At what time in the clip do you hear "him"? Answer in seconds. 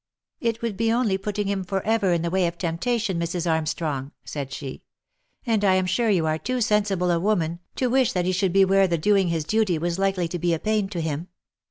1.47-1.63, 11.01-11.27